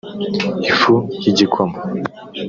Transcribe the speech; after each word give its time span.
ifu 0.69 0.95
y’igikoma 1.23 1.79